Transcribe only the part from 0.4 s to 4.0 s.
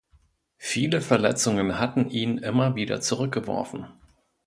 Viele Verletzungen hatten ihn immer wieder zurückgeworfen.